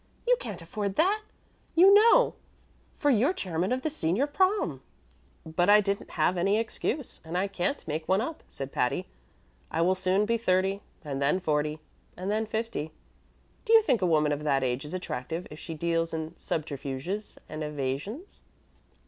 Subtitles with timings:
[0.25, 1.21] You can't afford that,
[1.75, 2.33] you know,
[2.97, 4.81] for you're chairman of the Senior Prom."
[5.45, 9.05] "But I didn't have any excuse, and I can't make one up," said Patty.
[9.69, 11.81] "I will soon be thirty, and then forty,
[12.17, 12.93] and then fifty.
[13.63, 17.37] Do you think a woman of that age is attractive if she deals in subterfuges
[17.47, 18.41] and evasions?